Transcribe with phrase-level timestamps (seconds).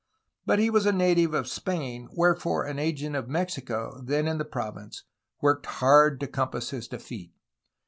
[0.47, 4.39] But he was a native of Spain, where fore an agent of Mexico then in
[4.39, 5.03] the province
[5.41, 7.31] worked hard to compass his defeat.